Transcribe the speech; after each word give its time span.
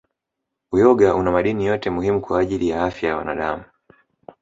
Uyoga 0.71 1.13
una 1.15 1.31
madini 1.31 1.65
yote 1.65 1.89
muhimu 1.89 2.21
kwa 2.21 2.39
ajili 2.39 2.69
ya 2.69 2.83
afya 2.83 3.09
ya 3.09 3.15
mwanadamu 3.15 3.63